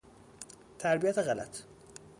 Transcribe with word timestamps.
تربیت 0.79 1.17
غلط 1.17 1.63